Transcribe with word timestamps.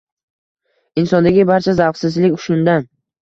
Insondagi 1.01 1.45
barcha 1.51 1.75
zavqsizlik 1.81 2.41
shundan. 2.49 2.89